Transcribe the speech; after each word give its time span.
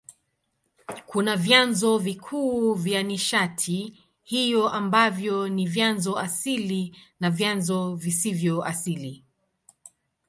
Kuna 1.05 1.35
vyanzo 1.37 1.97
vikuu 1.97 2.73
vya 2.73 3.03
nishati 3.03 4.03
hiyo 4.23 4.69
ambavyo 4.69 5.49
ni 5.49 5.67
vyanzo 5.67 6.17
asili 6.19 6.97
na 7.19 7.29
vyanzo 7.31 7.95
visivyo 7.95 8.63
asili. 8.63 9.23